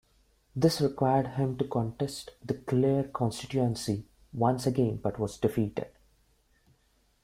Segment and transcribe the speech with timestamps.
[0.55, 5.89] This required him to contest the Clare constituency once again but was defeated.